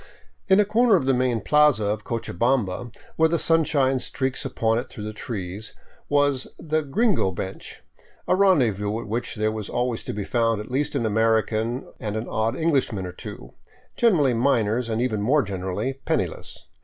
In 0.47 0.59
a 0.59 0.65
corner 0.65 0.95
of 0.95 1.05
the 1.05 1.13
main 1.13 1.41
plaza 1.41 1.85
of 1.85 2.03
Cochabamba, 2.03 2.91
where 3.17 3.29
the 3.29 3.37
sunshine 3.37 3.99
streaks 3.99 4.43
upon 4.43 4.79
it 4.79 4.89
through 4.89 5.03
the 5.03 5.13
trees, 5.13 5.75
was 6.09 6.47
the 6.57 6.81
"gringo 6.81 7.29
bench," 7.29 7.83
a 8.27 8.35
rendez 8.35 8.75
vous 8.77 8.99
at 9.01 9.07
which 9.07 9.35
there 9.35 9.51
was 9.51 9.69
always 9.69 10.01
to 10.05 10.11
be 10.13 10.25
found 10.25 10.59
at 10.59 10.71
least 10.71 10.95
an 10.95 11.05
American 11.05 11.85
and 11.99 12.17
an 12.17 12.27
odd 12.27 12.55
Englishman 12.55 13.05
or 13.05 13.11
two, 13.13 13.53
generally 13.95 14.33
miners 14.33 14.89
and 14.89 15.03
even 15.03 15.21
more 15.21 15.43
generally 15.43 15.93
penniless. 16.03 16.65